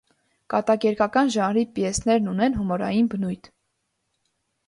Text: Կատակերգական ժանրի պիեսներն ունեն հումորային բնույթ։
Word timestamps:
Կատակերգական 0.51 1.27
ժանրի 1.35 1.65
պիեսներն 1.75 2.31
ունեն 2.33 2.57
հումորային 2.61 3.13
բնույթ։ 3.15 3.51